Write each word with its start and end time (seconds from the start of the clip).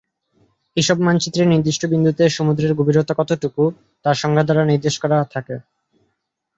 এইসব 0.77 0.97
মানচিত্রে 0.99 1.43
নির্দিষ্ট 1.45 1.81
বিন্দুতে 1.85 2.23
সমুদ্রের 2.29 2.73
গভীরতা 2.75 3.13
কতটুকু, 3.17 3.63
তা 4.05 4.09
সংখ্যা 4.13 4.45
দ্বারা 4.45 4.63
নির্দেশ 4.65 4.95
করা 4.99 5.17
থাকে। 5.33 5.55